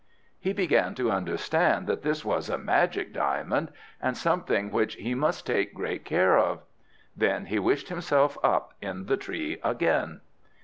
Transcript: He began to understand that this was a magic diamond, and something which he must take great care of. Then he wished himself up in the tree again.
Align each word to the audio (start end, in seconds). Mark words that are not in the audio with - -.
He 0.39 0.51
began 0.51 0.95
to 0.95 1.11
understand 1.11 1.85
that 1.85 2.01
this 2.01 2.25
was 2.25 2.49
a 2.49 2.57
magic 2.57 3.13
diamond, 3.13 3.69
and 4.01 4.17
something 4.17 4.71
which 4.71 4.95
he 4.95 5.13
must 5.13 5.45
take 5.45 5.75
great 5.75 6.05
care 6.05 6.39
of. 6.39 6.63
Then 7.15 7.45
he 7.45 7.59
wished 7.59 7.89
himself 7.89 8.35
up 8.43 8.73
in 8.81 9.05
the 9.05 9.15
tree 9.17 9.59
again. 9.63 10.21